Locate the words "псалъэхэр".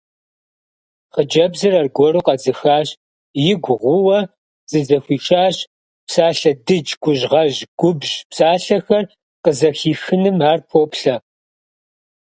8.29-9.03